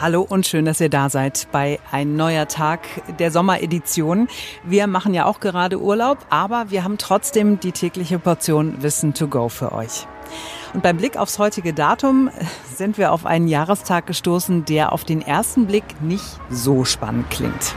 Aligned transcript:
Hallo 0.00 0.26
und 0.26 0.46
schön, 0.46 0.64
dass 0.64 0.80
ihr 0.80 0.88
da 0.88 1.10
seid 1.10 1.48
bei 1.52 1.78
ein 1.92 2.16
neuer 2.16 2.48
Tag 2.48 2.80
der 3.18 3.30
Sommeredition. 3.30 4.28
Wir 4.64 4.86
machen 4.86 5.12
ja 5.12 5.26
auch 5.26 5.40
gerade 5.40 5.78
Urlaub, 5.78 6.16
aber 6.30 6.70
wir 6.70 6.84
haben 6.84 6.96
trotzdem 6.96 7.60
die 7.60 7.72
tägliche 7.72 8.18
Portion 8.18 8.82
Wissen 8.82 9.12
to 9.12 9.28
go 9.28 9.50
für 9.50 9.72
euch. 9.72 10.06
Und 10.72 10.82
beim 10.82 10.96
Blick 10.96 11.18
aufs 11.18 11.38
heutige 11.38 11.74
Datum 11.74 12.30
sind 12.74 12.96
wir 12.96 13.12
auf 13.12 13.26
einen 13.26 13.46
Jahrestag 13.46 14.06
gestoßen, 14.06 14.64
der 14.64 14.94
auf 14.94 15.04
den 15.04 15.20
ersten 15.20 15.66
Blick 15.66 15.84
nicht 16.00 16.40
so 16.48 16.86
spannend 16.86 17.28
klingt. 17.28 17.74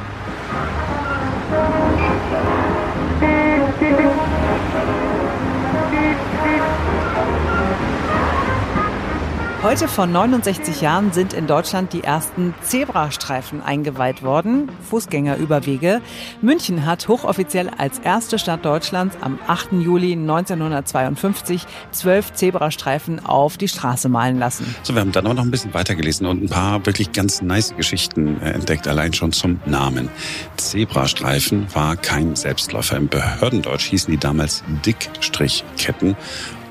Heute 9.64 9.88
vor 9.88 10.08
69 10.08 10.82
Jahren 10.82 11.14
sind 11.14 11.32
in 11.32 11.48
Deutschland 11.48 11.94
die 11.94 12.04
ersten 12.04 12.54
Zebrastreifen 12.64 13.62
eingeweiht 13.62 14.22
worden, 14.22 14.70
Fußgängerüberwege. 14.90 16.02
München 16.42 16.86
hat 16.86 17.08
hochoffiziell 17.08 17.70
als 17.70 18.00
erste 18.00 18.38
Stadt 18.38 18.66
Deutschlands 18.66 19.16
am 19.22 19.40
8. 19.48 19.72
Juli 19.80 20.12
1952 20.12 21.66
zwölf 21.92 22.34
Zebrastreifen 22.34 23.26
auf 23.26 23.56
die 23.56 23.70
Straße 23.70 24.10
malen 24.10 24.38
lassen. 24.38 24.76
So, 24.84 24.96
wir 24.96 25.00
haben 25.00 25.14
dann 25.14 25.26
aber 25.26 25.36
noch 25.36 25.44
ein 25.44 25.52
bisschen 25.52 25.74
weitergelesen 25.74 26.28
und 26.28 26.44
ein 26.44 26.50
paar 26.50 26.86
wirklich 26.86 27.14
ganz 27.14 27.42
nice 27.42 27.74
Geschichten 27.78 28.42
äh, 28.42 28.50
entdeckt, 28.50 28.86
allein 28.86 29.14
schon 29.14 29.32
zum 29.32 29.62
Namen. 29.66 30.10
Zebrastreifen 30.58 31.74
war 31.74 31.96
kein 31.96 32.36
Selbstläufer. 32.36 32.98
Im 32.98 33.08
Behördendeutsch 33.08 33.86
hießen 33.86 34.12
die 34.12 34.20
damals 34.20 34.62
Dickstrichketten 34.86 36.18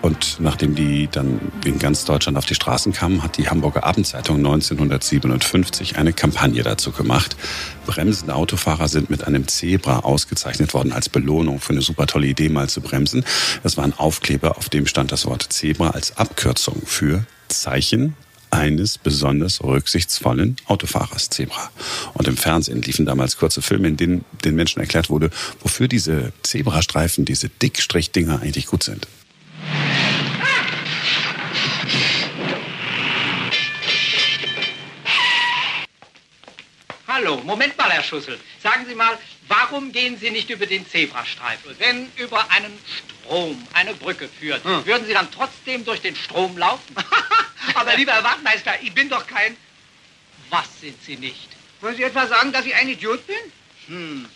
und 0.02 0.38
nachdem 0.40 0.74
die 0.74 1.08
dann 1.10 1.40
in 1.64 1.78
ganz 1.78 2.04
Deutschland 2.04 2.36
auf 2.36 2.44
die 2.44 2.56
Straßen 2.56 2.92
kamen, 2.92 3.22
hat 3.22 3.38
die 3.38 3.48
Hamburger 3.48 3.84
Abendzeitung 3.84 4.38
1957 4.38 5.96
eine 5.96 6.12
Kampagne 6.12 6.64
dazu 6.64 6.90
gemacht. 6.90 7.36
Bremsende 7.86 8.34
Autofahrer 8.34 8.88
sind 8.88 9.10
mit 9.10 9.24
einem 9.24 9.46
Zebra 9.46 10.00
ausgezeichnet 10.00 10.74
worden 10.74 10.92
als 10.92 11.08
Belohnung 11.08 11.60
für 11.60 11.72
eine 11.72 11.82
super 11.82 12.08
tolle 12.08 12.26
Idee, 12.26 12.48
mal 12.48 12.68
zu 12.68 12.80
bremsen. 12.80 13.24
Das 13.62 13.76
war 13.76 13.84
ein 13.84 13.96
Aufkleber, 13.96 14.58
auf 14.58 14.68
dem 14.68 14.86
stand 14.86 15.12
das 15.12 15.24
Wort 15.24 15.46
Zebra 15.52 15.90
als 15.90 16.16
Abkürzung 16.16 16.82
für 16.84 17.24
Zeichen 17.48 18.16
eines 18.50 18.98
besonders 18.98 19.62
rücksichtsvollen 19.62 20.56
Autofahrers 20.66 21.30
Zebra. 21.30 21.70
Und 22.12 22.28
im 22.28 22.36
Fernsehen 22.36 22.82
liefen 22.82 23.06
damals 23.06 23.38
kurze 23.38 23.62
Filme, 23.62 23.88
in 23.88 23.96
denen 23.96 24.24
den 24.44 24.56
Menschen 24.56 24.80
erklärt 24.80 25.10
wurde, 25.10 25.30
wofür 25.60 25.88
diese 25.88 26.32
Zebrastreifen, 26.42 27.24
diese 27.24 27.48
Dickstrichdinger 27.48 28.42
eigentlich 28.42 28.66
gut 28.66 28.82
sind. 28.82 29.06
Hallo, 37.14 37.42
Moment 37.44 37.76
mal, 37.76 37.90
Herr 37.90 38.02
Schussel. 38.02 38.40
Sagen 38.62 38.86
Sie 38.88 38.94
mal, 38.94 39.18
warum 39.46 39.92
gehen 39.92 40.16
Sie 40.18 40.30
nicht 40.30 40.48
über 40.48 40.64
den 40.64 40.88
Zebrastreifen? 40.88 41.76
Wenn 41.78 42.10
über 42.16 42.50
einen 42.50 42.78
Strom 42.86 43.68
eine 43.74 43.92
Brücke 43.92 44.30
führt, 44.30 44.64
hm. 44.64 44.86
würden 44.86 45.06
Sie 45.06 45.12
dann 45.12 45.30
trotzdem 45.30 45.84
durch 45.84 46.00
den 46.00 46.16
Strom 46.16 46.56
laufen? 46.56 46.96
Aber 47.74 47.96
lieber 47.96 48.12
Herr 48.12 48.24
Wachtmeister, 48.24 48.80
ich 48.80 48.94
bin 48.94 49.10
doch 49.10 49.26
kein... 49.26 49.58
Was 50.48 50.80
sind 50.80 50.96
Sie 51.04 51.16
nicht? 51.16 51.50
Wollen 51.82 51.96
Sie 51.96 52.02
etwa 52.02 52.26
sagen, 52.26 52.50
dass 52.50 52.64
ich 52.64 52.74
ein 52.74 52.88
Idiot 52.88 53.26
bin? 53.26 53.36
Hm. 53.88 54.26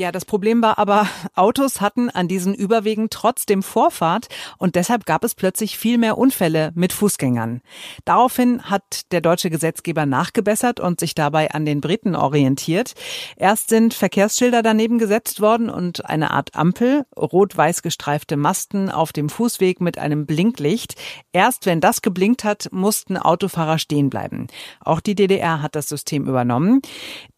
Ja, 0.00 0.12
das 0.12 0.24
Problem 0.24 0.62
war 0.62 0.78
aber, 0.78 1.06
Autos 1.34 1.82
hatten 1.82 2.08
an 2.08 2.26
diesen 2.26 2.54
Überwegen 2.54 3.10
trotzdem 3.10 3.62
Vorfahrt 3.62 4.28
und 4.56 4.74
deshalb 4.74 5.04
gab 5.04 5.24
es 5.24 5.34
plötzlich 5.34 5.76
viel 5.76 5.98
mehr 5.98 6.16
Unfälle 6.16 6.72
mit 6.74 6.94
Fußgängern. 6.94 7.60
Daraufhin 8.06 8.62
hat 8.62 9.12
der 9.12 9.20
deutsche 9.20 9.50
Gesetzgeber 9.50 10.06
nachgebessert 10.06 10.80
und 10.80 11.00
sich 11.00 11.14
dabei 11.14 11.50
an 11.50 11.66
den 11.66 11.82
Briten 11.82 12.16
orientiert. 12.16 12.94
Erst 13.36 13.68
sind 13.68 13.92
Verkehrsschilder 13.92 14.62
daneben 14.62 14.98
gesetzt 14.98 15.42
worden 15.42 15.68
und 15.68 16.06
eine 16.06 16.30
Art 16.30 16.54
Ampel, 16.54 17.04
rot-weiß 17.14 17.82
gestreifte 17.82 18.38
Masten 18.38 18.88
auf 18.88 19.12
dem 19.12 19.28
Fußweg 19.28 19.82
mit 19.82 19.98
einem 19.98 20.24
Blinklicht. 20.24 20.94
Erst 21.32 21.66
wenn 21.66 21.82
das 21.82 22.00
geblinkt 22.00 22.42
hat, 22.42 22.70
mussten 22.72 23.18
Autofahrer 23.18 23.78
stehen 23.78 24.08
bleiben. 24.08 24.46
Auch 24.82 25.00
die 25.00 25.14
DDR 25.14 25.60
hat 25.60 25.76
das 25.76 25.90
System 25.90 26.26
übernommen. 26.26 26.80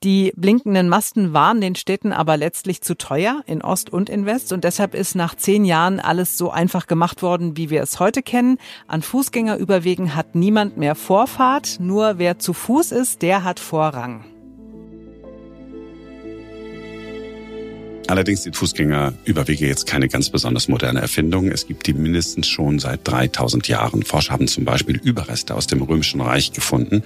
Die 0.04 0.32
blinkenden 0.36 0.88
Masten 0.88 1.32
waren 1.32 1.60
den 1.60 1.74
Städten 1.74 2.12
aber 2.12 2.36
letztendlich 2.36 2.51
letztlich 2.52 2.82
zu 2.82 2.98
teuer 2.98 3.42
in 3.46 3.62
Ost 3.62 3.88
und 3.88 4.10
in 4.10 4.26
West 4.26 4.52
und 4.52 4.64
deshalb 4.64 4.94
ist 4.94 5.14
nach 5.14 5.34
zehn 5.34 5.64
Jahren 5.64 6.00
alles 6.00 6.36
so 6.36 6.50
einfach 6.50 6.86
gemacht 6.86 7.22
worden, 7.22 7.56
wie 7.56 7.70
wir 7.70 7.82
es 7.82 7.98
heute 7.98 8.22
kennen. 8.22 8.58
An 8.86 9.00
Fußgängerüberwegen 9.00 10.14
hat 10.14 10.34
niemand 10.34 10.76
mehr 10.76 10.94
Vorfahrt, 10.94 11.78
nur 11.80 12.18
wer 12.18 12.38
zu 12.38 12.52
Fuß 12.52 12.92
ist, 12.92 13.22
der 13.22 13.44
hat 13.44 13.58
Vorrang. 13.58 14.31
Allerdings 18.12 18.42
sind 18.42 18.56
Fußgängerüberwege 18.56 19.66
jetzt 19.66 19.86
keine 19.86 20.06
ganz 20.06 20.28
besonders 20.28 20.68
moderne 20.68 21.00
Erfindung. 21.00 21.50
Es 21.50 21.66
gibt 21.66 21.86
die 21.86 21.94
mindestens 21.94 22.46
schon 22.46 22.78
seit 22.78 23.08
3000 23.08 23.68
Jahren. 23.68 24.02
Forscher 24.02 24.34
haben 24.34 24.48
zum 24.48 24.66
Beispiel 24.66 25.00
Überreste 25.02 25.54
aus 25.54 25.66
dem 25.66 25.80
Römischen 25.80 26.20
Reich 26.20 26.52
gefunden. 26.52 27.04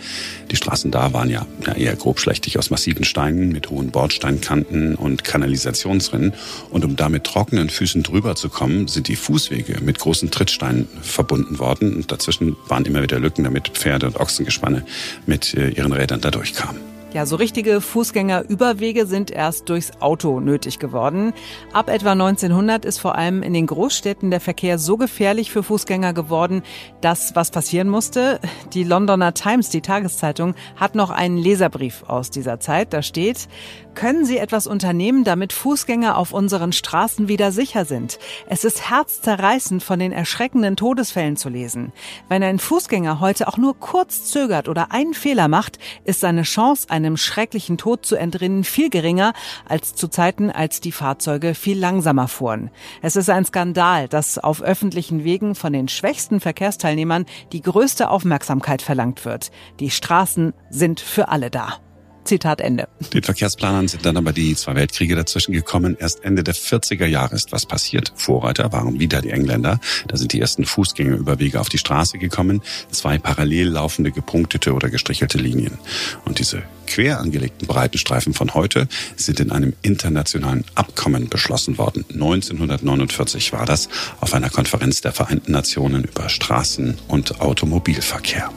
Die 0.50 0.56
Straßen 0.56 0.90
da 0.90 1.12
waren 1.12 1.30
ja 1.30 1.46
eher 1.76 1.94
grobschlächtig 1.94 2.58
aus 2.58 2.70
massiven 2.70 3.04
Steinen 3.04 3.52
mit 3.52 3.70
hohen 3.70 3.92
Bordsteinkanten 3.92 4.96
und 4.96 5.22
Kanalisationsrinnen. 5.22 6.32
Und 6.70 6.84
um 6.84 6.96
da 6.96 7.08
mit 7.08 7.22
trockenen 7.22 7.70
Füßen 7.70 8.02
drüber 8.02 8.34
zu 8.34 8.48
kommen, 8.48 8.88
sind 8.88 9.06
die 9.06 9.14
Fußwege 9.14 9.80
mit 9.82 10.00
großen 10.00 10.32
Trittsteinen 10.32 10.88
verbunden 11.02 11.60
worden. 11.60 11.94
Und 11.94 12.10
dazwischen 12.10 12.56
waren 12.66 12.84
immer 12.84 13.04
wieder 13.04 13.20
Lücken, 13.20 13.44
damit 13.44 13.68
Pferde 13.68 14.08
und 14.08 14.16
Ochsengespanne 14.16 14.84
mit 15.24 15.54
äh, 15.54 15.68
ihren 15.68 15.92
Rädern 15.92 16.20
da 16.20 16.32
durchkamen. 16.32 16.95
Ja, 17.12 17.24
so 17.24 17.36
richtige 17.36 17.80
Fußgängerüberwege 17.80 19.06
sind 19.06 19.30
erst 19.30 19.68
durchs 19.68 19.92
Auto 20.00 20.40
nötig 20.40 20.78
geworden. 20.80 21.32
Ab 21.72 21.88
etwa 21.88 22.12
1900 22.12 22.84
ist 22.84 22.98
vor 22.98 23.14
allem 23.14 23.42
in 23.42 23.54
den 23.54 23.66
Großstädten 23.66 24.30
der 24.30 24.40
Verkehr 24.40 24.78
so 24.78 24.96
gefährlich 24.96 25.50
für 25.50 25.62
Fußgänger 25.62 26.12
geworden, 26.12 26.62
dass 27.00 27.34
was 27.36 27.50
passieren 27.52 27.88
musste. 27.88 28.40
Die 28.74 28.82
Londoner 28.84 29.34
Times, 29.34 29.70
die 29.70 29.80
Tageszeitung, 29.80 30.54
hat 30.74 30.94
noch 30.94 31.10
einen 31.10 31.38
Leserbrief 31.38 32.02
aus 32.06 32.30
dieser 32.30 32.60
Zeit. 32.60 32.92
Da 32.92 33.02
steht, 33.02 33.48
können 33.94 34.26
Sie 34.26 34.36
etwas 34.36 34.66
unternehmen, 34.66 35.24
damit 35.24 35.54
Fußgänger 35.54 36.18
auf 36.18 36.32
unseren 36.32 36.72
Straßen 36.72 37.28
wieder 37.28 37.50
sicher 37.50 37.86
sind? 37.86 38.18
Es 38.46 38.62
ist 38.62 38.90
herzzerreißend, 38.90 39.82
von 39.82 39.98
den 39.98 40.12
erschreckenden 40.12 40.76
Todesfällen 40.76 41.36
zu 41.36 41.48
lesen. 41.48 41.92
Wenn 42.28 42.42
ein 42.42 42.58
Fußgänger 42.58 43.20
heute 43.20 43.48
auch 43.48 43.56
nur 43.56 43.78
kurz 43.78 44.24
zögert 44.26 44.68
oder 44.68 44.92
einen 44.92 45.14
Fehler 45.14 45.48
macht, 45.48 45.78
ist 46.04 46.20
seine 46.20 46.42
Chance, 46.42 46.88
einem 46.96 47.16
schrecklichen 47.16 47.78
Tod 47.78 48.06
zu 48.06 48.16
entrinnen, 48.16 48.64
viel 48.64 48.90
geringer 48.90 49.32
als 49.68 49.94
zu 49.94 50.08
Zeiten, 50.08 50.50
als 50.50 50.80
die 50.80 50.92
Fahrzeuge 50.92 51.54
viel 51.54 51.78
langsamer 51.78 52.26
fuhren. 52.26 52.70
Es 53.02 53.16
ist 53.16 53.30
ein 53.30 53.44
Skandal, 53.44 54.08
dass 54.08 54.38
auf 54.38 54.62
öffentlichen 54.62 55.22
Wegen 55.24 55.54
von 55.54 55.72
den 55.72 55.88
schwächsten 55.88 56.40
Verkehrsteilnehmern 56.40 57.26
die 57.52 57.62
größte 57.62 58.10
Aufmerksamkeit 58.10 58.82
verlangt 58.82 59.24
wird. 59.24 59.50
Die 59.78 59.90
Straßen 59.90 60.54
sind 60.70 61.00
für 61.00 61.28
alle 61.28 61.50
da. 61.50 61.80
Zitat 62.26 62.60
Ende. 62.60 62.88
Den 63.12 63.22
Verkehrsplanern 63.22 63.88
sind 63.88 64.04
dann 64.04 64.16
aber 64.16 64.32
die 64.32 64.54
zwei 64.54 64.74
Weltkriege 64.74 65.14
dazwischen 65.16 65.52
gekommen. 65.52 65.96
Erst 65.98 66.24
Ende 66.24 66.42
der 66.42 66.54
40er 66.54 67.06
Jahre 67.06 67.34
ist 67.34 67.52
was 67.52 67.66
passiert. 67.66 68.12
Vorreiter 68.16 68.72
waren 68.72 69.00
wieder 69.00 69.22
die 69.22 69.30
Engländer. 69.30 69.80
Da 70.08 70.16
sind 70.16 70.32
die 70.32 70.40
ersten 70.40 70.64
Fußgängerüberwege 70.64 71.60
auf 71.60 71.68
die 71.68 71.78
Straße 71.78 72.18
gekommen. 72.18 72.62
Zwei 72.90 73.18
parallel 73.18 73.68
laufende 73.68 74.12
gepunktete 74.12 74.74
oder 74.74 74.90
gestrichelte 74.90 75.38
Linien. 75.38 75.78
Und 76.24 76.38
diese 76.38 76.62
quer 76.86 77.20
angelegten 77.20 77.66
Breitenstreifen 77.66 78.34
von 78.34 78.54
heute 78.54 78.88
sind 79.16 79.40
in 79.40 79.52
einem 79.52 79.74
internationalen 79.82 80.64
Abkommen 80.74 81.28
beschlossen 81.28 81.78
worden. 81.78 82.04
1949 82.12 83.52
war 83.52 83.66
das 83.66 83.88
auf 84.20 84.34
einer 84.34 84.50
Konferenz 84.50 85.00
der 85.00 85.12
Vereinten 85.12 85.52
Nationen 85.52 86.04
über 86.04 86.28
Straßen- 86.28 86.96
und 87.08 87.40
Automobilverkehr. 87.40 88.50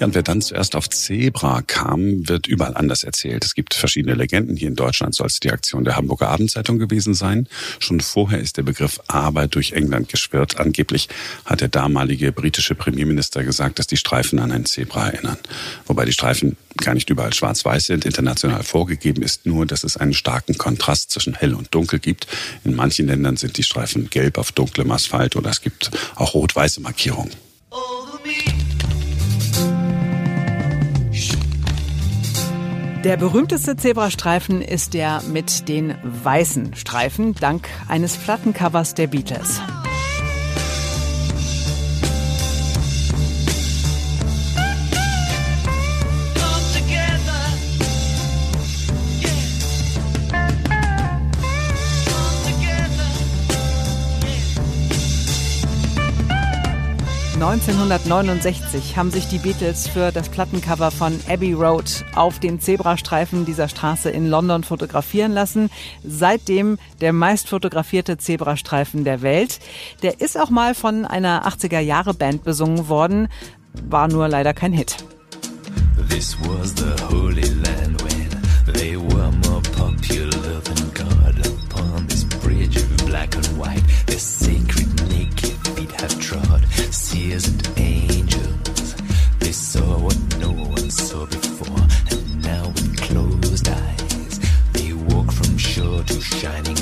Ja, 0.00 0.06
und 0.06 0.14
wer 0.14 0.22
dann 0.22 0.40
zuerst 0.40 0.76
auf 0.76 0.88
Zebra 0.88 1.60
kam, 1.60 2.26
wird 2.26 2.46
überall 2.46 2.74
anders 2.74 3.02
erzählt. 3.02 3.44
Es 3.44 3.54
gibt 3.54 3.74
verschiedene 3.74 4.14
Legenden. 4.14 4.56
Hier 4.56 4.68
in 4.68 4.74
Deutschland 4.74 5.14
soll 5.14 5.26
es 5.26 5.40
die 5.40 5.50
Aktion 5.52 5.84
der 5.84 5.96
Hamburger 5.96 6.30
Abendzeitung 6.30 6.78
gewesen 6.78 7.12
sein. 7.12 7.46
Schon 7.80 8.00
vorher 8.00 8.40
ist 8.40 8.56
der 8.56 8.62
Begriff 8.62 8.98
Arbeit 9.08 9.54
durch 9.54 9.72
England 9.72 10.08
geschwirrt. 10.08 10.58
Angeblich 10.58 11.10
hat 11.44 11.60
der 11.60 11.68
damalige 11.68 12.32
britische 12.32 12.74
Premierminister 12.74 13.44
gesagt, 13.44 13.78
dass 13.78 13.88
die 13.88 13.98
Streifen 13.98 14.38
an 14.38 14.52
ein 14.52 14.64
Zebra 14.64 15.10
erinnern. 15.10 15.36
Wobei 15.84 16.06
die 16.06 16.14
Streifen 16.14 16.56
gar 16.78 16.94
nicht 16.94 17.10
überall 17.10 17.34
schwarz-weiß 17.34 17.84
sind. 17.84 18.06
International 18.06 18.62
vorgegeben 18.62 19.22
ist 19.22 19.44
nur, 19.44 19.66
dass 19.66 19.84
es 19.84 19.98
einen 19.98 20.14
starken 20.14 20.56
Kontrast 20.56 21.10
zwischen 21.10 21.34
hell 21.34 21.52
und 21.52 21.74
dunkel 21.74 21.98
gibt. 21.98 22.26
In 22.64 22.74
manchen 22.74 23.06
Ländern 23.06 23.36
sind 23.36 23.58
die 23.58 23.64
Streifen 23.64 24.08
gelb 24.08 24.38
auf 24.38 24.52
dunklem 24.52 24.90
Asphalt 24.92 25.36
oder 25.36 25.50
es 25.50 25.60
gibt 25.60 25.90
auch 26.14 26.32
rot-weiße 26.32 26.80
Markierungen. 26.80 27.49
Der 33.04 33.16
berühmteste 33.16 33.76
Zebrastreifen 33.76 34.60
ist 34.60 34.92
der 34.92 35.22
mit 35.22 35.70
den 35.70 35.94
weißen 36.02 36.74
Streifen, 36.74 37.34
dank 37.34 37.66
eines 37.88 38.18
Plattencovers 38.18 38.94
der 38.94 39.06
Beatles. 39.06 39.62
1969 57.42 58.98
haben 58.98 59.10
sich 59.10 59.26
die 59.26 59.38
Beatles 59.38 59.88
für 59.88 60.12
das 60.12 60.28
Plattencover 60.28 60.90
von 60.90 61.18
Abbey 61.26 61.54
Road 61.54 62.04
auf 62.14 62.38
den 62.38 62.60
Zebrastreifen 62.60 63.46
dieser 63.46 63.66
Straße 63.66 64.10
in 64.10 64.28
London 64.28 64.62
fotografieren 64.62 65.32
lassen. 65.32 65.70
Seitdem 66.04 66.76
der 67.00 67.14
meist 67.14 67.48
fotografierte 67.48 68.18
Zebrastreifen 68.18 69.04
der 69.04 69.22
Welt. 69.22 69.58
Der 70.02 70.20
ist 70.20 70.38
auch 70.38 70.50
mal 70.50 70.74
von 70.74 71.06
einer 71.06 71.48
80er 71.48 71.80
Jahre 71.80 72.12
Band 72.12 72.44
besungen 72.44 72.88
worden, 72.90 73.28
war 73.88 74.08
nur 74.08 74.28
leider 74.28 74.52
kein 74.52 74.74
Hit. 74.74 74.98
This 76.10 76.36
was 76.42 76.74
the 76.76 76.92
Holy 77.06 77.29
shining 96.40 96.79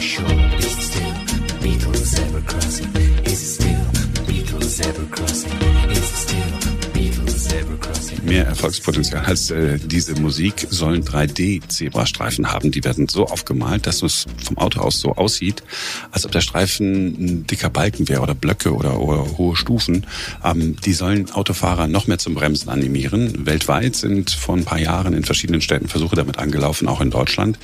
Erfolgspotenzial 8.58 9.24
als 9.24 9.52
äh, 9.52 9.78
diese 9.78 10.20
Musik 10.20 10.66
sollen 10.68 11.04
3D-Zebrastreifen 11.04 12.48
haben. 12.48 12.72
Die 12.72 12.82
werden 12.82 13.06
so 13.06 13.26
aufgemalt, 13.26 13.86
dass 13.86 14.02
es 14.02 14.26
vom 14.44 14.58
Auto 14.58 14.80
aus 14.80 14.98
so 14.98 15.14
aussieht, 15.14 15.62
als 16.10 16.26
ob 16.26 16.32
der 16.32 16.40
Streifen 16.40 17.06
ein 17.06 17.46
dicker 17.46 17.70
Balken 17.70 18.08
wäre 18.08 18.20
oder 18.20 18.34
Blöcke 18.34 18.74
oder, 18.74 18.98
oder 18.98 19.38
hohe 19.38 19.54
Stufen. 19.54 20.06
Ähm, 20.44 20.74
die 20.84 20.92
sollen 20.92 21.30
Autofahrer 21.30 21.86
noch 21.86 22.08
mehr 22.08 22.18
zum 22.18 22.34
Bremsen 22.34 22.68
animieren. 22.68 23.46
Weltweit 23.46 23.94
sind 23.94 24.32
vor 24.32 24.56
ein 24.56 24.64
paar 24.64 24.80
Jahren 24.80 25.14
in 25.14 25.22
verschiedenen 25.22 25.60
Städten 25.60 25.86
Versuche 25.86 26.16
damit 26.16 26.38
angelaufen, 26.40 26.88
auch 26.88 27.00
in 27.00 27.10
Deutschland. 27.10 27.60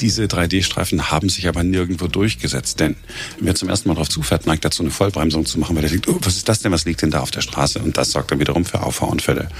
Diese 0.00 0.24
3D-Streifen 0.24 1.10
haben 1.10 1.28
sich 1.28 1.48
aber 1.48 1.64
nirgendwo 1.64 2.06
durchgesetzt, 2.06 2.80
denn 2.80 2.96
wer 3.40 3.54
zum 3.54 3.68
ersten 3.68 3.90
Mal 3.90 3.94
drauf 3.94 4.08
zufährt, 4.08 4.46
neigt 4.46 4.64
dazu, 4.64 4.82
eine 4.82 4.90
Vollbremsung 4.90 5.44
zu 5.44 5.60
machen, 5.60 5.76
weil 5.76 5.82
der 5.82 5.90
denkt, 5.90 6.08
oh, 6.08 6.18
was 6.22 6.38
ist 6.38 6.48
das 6.48 6.60
denn, 6.60 6.72
was 6.72 6.86
liegt 6.86 7.02
denn 7.02 7.10
da 7.10 7.20
auf 7.20 7.30
der 7.30 7.42
Straße? 7.42 7.78
Und 7.80 7.98
das 7.98 8.12
sorgt 8.12 8.30
dann 8.30 8.40
wiederum 8.40 8.64
für 8.64 8.82
Auffahrunfälle. 8.82 9.50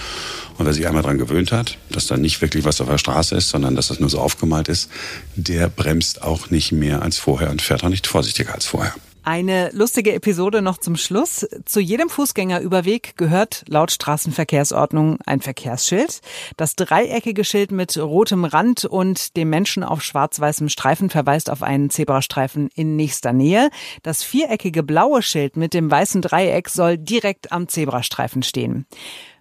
Und 0.60 0.66
wer 0.70 0.74
sich 0.74 0.86
einmal 0.86 1.02
daran 1.02 1.18
gewöhnt 1.18 1.50
hat, 1.50 1.78
dass 1.90 2.06
da 2.06 2.16
nicht 2.16 2.40
wirklich 2.40 2.64
was 2.64 2.80
auf 2.80 2.88
der 2.88 2.98
Straße 2.98 3.34
ist, 3.34 3.48
sondern 3.48 3.74
dass 3.74 3.88
das 3.88 3.98
nur 3.98 4.08
so 4.08 4.20
aufgemalt 4.20 4.68
ist, 4.68 4.88
der 5.34 5.68
bremst 5.68 6.22
auch 6.22 6.50
nicht 6.50 6.70
mehr 6.70 7.02
als 7.02 7.18
vorher 7.18 7.50
und 7.50 7.60
fährt 7.60 7.82
auch 7.82 7.88
nicht 7.88 8.06
vorsichtiger 8.06 8.54
als 8.54 8.66
vorher. 8.66 8.94
Eine 9.24 9.70
lustige 9.72 10.14
Episode 10.14 10.62
noch 10.62 10.78
zum 10.78 10.94
Schluss. 10.96 11.44
Zu 11.64 11.80
jedem 11.80 12.08
Fußgängerüberweg 12.08 13.16
gehört 13.16 13.64
laut 13.66 13.90
Straßenverkehrsordnung 13.90 15.18
ein 15.26 15.40
Verkehrsschild. 15.40 16.20
Das 16.56 16.76
dreieckige 16.76 17.44
Schild 17.44 17.72
mit 17.72 17.98
rotem 17.98 18.44
Rand 18.44 18.84
und 18.84 19.36
dem 19.36 19.50
Menschen 19.50 19.82
auf 19.82 20.04
schwarz-weißem 20.04 20.68
Streifen 20.68 21.10
verweist 21.10 21.50
auf 21.50 21.64
einen 21.64 21.90
Zebrastreifen 21.90 22.70
in 22.76 22.94
nächster 22.94 23.32
Nähe. 23.32 23.70
Das 24.04 24.22
viereckige 24.22 24.84
blaue 24.84 25.20
Schild 25.20 25.56
mit 25.56 25.74
dem 25.74 25.90
weißen 25.90 26.22
Dreieck 26.22 26.68
soll 26.68 26.96
direkt 26.96 27.50
am 27.50 27.66
Zebrastreifen 27.66 28.44
stehen. 28.44 28.86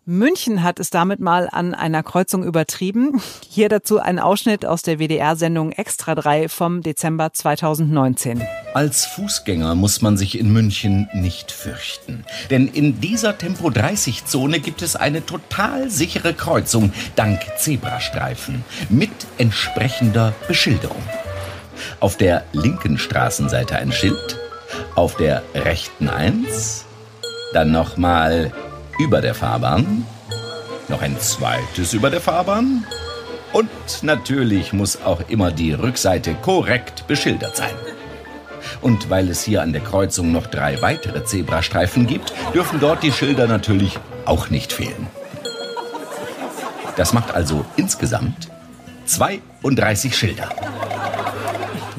München 0.10 0.64
hat 0.64 0.80
es 0.80 0.90
damit 0.90 1.20
mal 1.20 1.48
an 1.52 1.76
einer 1.76 2.02
Kreuzung 2.02 2.44
übertrieben. 2.44 3.22
Hier 3.48 3.70
dazu 3.70 4.00
ein 4.00 4.18
Ausschnitt 4.18 4.66
aus 4.66 4.82
der 4.82 4.98
WDR-Sendung 4.98 5.72
Extra 5.72 6.16
3 6.16 6.50
vom 6.50 6.82
Dezember 6.82 7.32
2019. 7.32 8.42
Als 8.74 9.06
Fußgänger 9.06 9.76
muss 9.76 10.02
man 10.02 10.18
sich 10.18 10.40
in 10.40 10.52
München 10.52 11.08
nicht 11.14 11.52
fürchten. 11.52 12.26
Denn 12.50 12.68
in 12.68 13.00
dieser 13.00 13.38
Tempo-30-Zone 13.38 14.60
gibt 14.62 14.82
es 14.82 14.96
eine 14.96 15.24
total 15.28 15.92
sichere 15.92 16.34
Kreuzung 16.34 16.92
dank 17.16 17.42
Zebrastreifen 17.60 18.66
mit 18.90 19.12
entsprechender 19.38 20.34
Beschilderung. 20.48 21.04
Auf 22.00 22.18
der 22.18 22.46
linken 22.52 22.98
Straßenseite 22.98 23.76
ein 23.76 23.92
Schild, 23.92 24.40
auf 24.96 25.18
der 25.18 25.44
rechten 25.54 26.10
eins, 26.10 26.86
dann 27.54 27.72
nochmal 27.72 28.52
über 29.00 29.22
der 29.22 29.34
Fahrbahn, 29.34 30.06
noch 30.90 31.02
ein 31.02 31.18
zweites 31.20 31.94
über 31.94 32.10
der 32.10 32.20
Fahrbahn 32.20 32.86
und 33.54 33.70
natürlich 34.02 34.74
muss 34.74 35.02
auch 35.02 35.22
immer 35.30 35.52
die 35.52 35.72
Rückseite 35.72 36.36
korrekt 36.36 37.08
beschildert 37.08 37.56
sein. 37.56 37.74
Und 38.82 39.10
weil 39.10 39.30
es 39.30 39.42
hier 39.42 39.62
an 39.62 39.72
der 39.72 39.82
Kreuzung 39.82 40.34
noch 40.34 40.48
drei 40.48 40.82
weitere 40.82 41.24
Zebrastreifen 41.24 42.08
gibt, 42.08 42.34
dürfen 42.54 42.82
dort 42.82 43.02
die 43.02 43.14
Schilder 43.14 43.48
natürlich 43.48 43.98
auch 44.26 44.50
nicht 44.50 44.74
fehlen. 44.74 45.08
Das 46.98 47.14
macht 47.14 47.34
also 47.34 47.66
insgesamt 47.78 48.50
32 49.06 50.16
Schilder. 50.16 50.50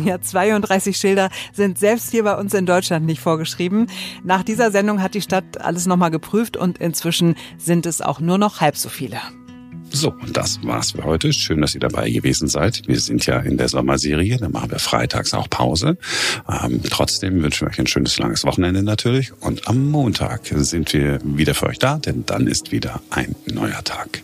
Ja, 0.10 0.20
32 0.20 0.96
Schilder 0.96 1.30
sind 1.52 1.78
selbst 1.78 2.10
hier 2.10 2.24
bei 2.24 2.36
uns 2.36 2.54
in 2.54 2.66
Deutschland 2.66 3.06
nicht 3.06 3.20
vorgeschrieben. 3.20 3.86
Nach 4.24 4.42
dieser 4.42 4.70
Sendung 4.70 5.02
hat 5.02 5.14
die 5.14 5.20
Stadt 5.20 5.60
alles 5.60 5.86
nochmal 5.86 6.10
geprüft 6.10 6.56
und 6.56 6.78
inzwischen 6.78 7.36
sind 7.58 7.86
es 7.86 8.00
auch 8.00 8.20
nur 8.20 8.38
noch 8.38 8.60
halb 8.60 8.76
so 8.76 8.88
viele. 8.88 9.20
So, 9.92 10.10
und 10.12 10.36
das 10.36 10.60
war's 10.62 10.92
für 10.92 11.04
heute. 11.04 11.32
Schön, 11.32 11.60
dass 11.60 11.74
ihr 11.74 11.80
dabei 11.80 12.10
gewesen 12.10 12.48
seid. 12.48 12.82
Wir 12.86 13.00
sind 13.00 13.26
ja 13.26 13.40
in 13.40 13.58
der 13.58 13.68
Sommerserie, 13.68 14.36
da 14.36 14.48
machen 14.48 14.70
wir 14.70 14.78
freitags 14.78 15.34
auch 15.34 15.50
Pause. 15.50 15.98
Ähm, 16.48 16.80
trotzdem 16.88 17.42
wünschen 17.42 17.66
wir 17.66 17.72
euch 17.72 17.80
ein 17.80 17.88
schönes 17.88 18.18
langes 18.18 18.44
Wochenende 18.44 18.82
natürlich. 18.82 19.32
Und 19.40 19.66
am 19.66 19.90
Montag 19.90 20.42
sind 20.46 20.92
wir 20.92 21.18
wieder 21.24 21.54
für 21.54 21.66
euch 21.66 21.78
da, 21.78 21.98
denn 21.98 22.24
dann 22.24 22.46
ist 22.46 22.70
wieder 22.70 23.02
ein 23.10 23.34
neuer 23.46 23.82
Tag. 23.82 24.22